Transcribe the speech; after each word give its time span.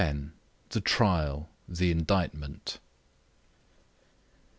THE 0.69 0.81
TRIAL 0.81 1.47
THE 1.69 1.91
INDICTMENT. 1.91 2.79